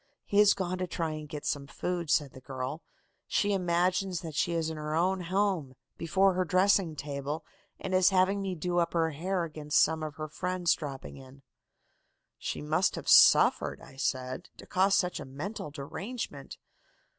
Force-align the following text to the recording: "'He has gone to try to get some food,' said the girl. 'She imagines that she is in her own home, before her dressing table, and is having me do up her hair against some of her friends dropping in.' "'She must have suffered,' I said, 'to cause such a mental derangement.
"'He 0.25 0.39
has 0.39 0.55
gone 0.55 0.79
to 0.79 0.87
try 0.87 1.15
to 1.21 1.27
get 1.27 1.45
some 1.45 1.67
food,' 1.67 2.09
said 2.09 2.31
the 2.33 2.41
girl. 2.41 2.81
'She 3.27 3.53
imagines 3.53 4.21
that 4.21 4.33
she 4.33 4.51
is 4.53 4.71
in 4.71 4.75
her 4.75 4.95
own 4.95 5.21
home, 5.25 5.75
before 5.95 6.33
her 6.33 6.43
dressing 6.43 6.95
table, 6.95 7.45
and 7.79 7.93
is 7.93 8.09
having 8.09 8.41
me 8.41 8.55
do 8.55 8.79
up 8.79 8.93
her 8.93 9.11
hair 9.11 9.43
against 9.43 9.79
some 9.79 10.01
of 10.01 10.15
her 10.15 10.27
friends 10.27 10.73
dropping 10.73 11.17
in.' 11.17 11.43
"'She 12.39 12.63
must 12.63 12.95
have 12.95 13.07
suffered,' 13.07 13.79
I 13.79 13.95
said, 13.95 14.49
'to 14.57 14.65
cause 14.65 14.97
such 14.97 15.19
a 15.19 15.23
mental 15.23 15.69
derangement. 15.69 16.57